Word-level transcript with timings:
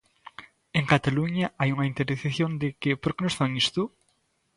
En 0.79 0.83
Cataluña 0.93 1.45
hai 1.59 1.69
unha 1.75 1.89
interiorización 1.91 2.51
de 2.61 2.69
que, 2.81 2.91
por 3.01 3.11
que 3.15 3.23
nos 3.25 3.37
fan 3.39 3.51
isto? 3.63 3.81